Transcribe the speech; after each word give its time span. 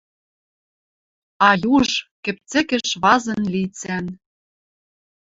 А 1.47 1.49
юж, 1.73 1.89
кӹпцӹкӹш 2.23 2.87
вазын 3.01 3.41
лицӓн 3.53 4.05